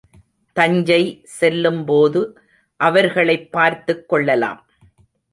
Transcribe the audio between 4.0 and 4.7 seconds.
கொள்ளலாம்.